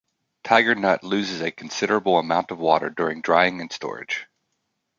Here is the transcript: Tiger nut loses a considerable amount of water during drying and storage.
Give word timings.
Tiger 0.43 0.73
nut 0.73 1.03
loses 1.03 1.41
a 1.41 1.51
considerable 1.51 2.17
amount 2.17 2.49
of 2.49 2.57
water 2.57 2.89
during 2.89 3.21
drying 3.21 3.61
and 3.61 3.71
storage. 3.71 4.25